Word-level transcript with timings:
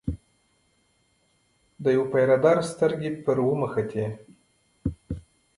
د 1.83 1.85
یوه 1.95 2.05
پیره 2.11 2.37
دار 2.43 2.57
سترګې 2.71 3.09
پر 3.23 3.37
وموښتې. 3.47 4.05